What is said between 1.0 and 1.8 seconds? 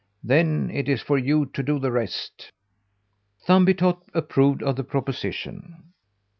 for you to do